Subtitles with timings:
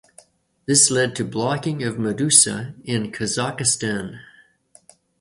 [0.65, 4.19] This led to blocking of Meduza in Kazakhstan.